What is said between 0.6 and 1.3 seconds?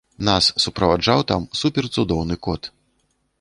суправаджаў